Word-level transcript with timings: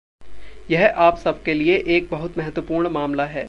यह 0.71 0.93
आप 0.97 1.17
सब 1.17 1.43
के 1.43 1.53
लिए 1.53 1.77
एक 1.87 2.07
बहुत 2.11 2.37
महत्वपूर्ण 2.37 2.89
मामला 2.89 3.25
है। 3.25 3.39